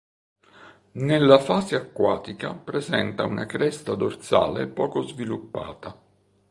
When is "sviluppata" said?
5.03-5.95